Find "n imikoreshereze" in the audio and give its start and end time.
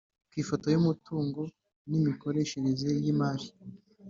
1.89-2.89